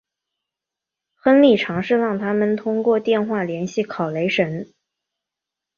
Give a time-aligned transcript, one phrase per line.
[1.13, 4.67] 亨利尝试让他们通过电话联系考雷什。